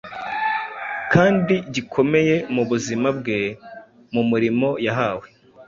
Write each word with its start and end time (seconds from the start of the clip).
kandi 1.13 1.55
gikomeye 1.73 2.35
mu 2.53 2.63
buzima 2.69 3.07
bwe 3.17 3.39
mu 4.13 4.21
murimo 4.29 4.69
yahawe. 4.85 5.27